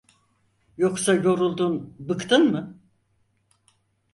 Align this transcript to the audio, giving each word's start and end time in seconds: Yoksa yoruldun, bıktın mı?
Yoksa 0.77 1.13
yoruldun, 1.13 1.95
bıktın 2.07 2.51
mı? 2.51 2.79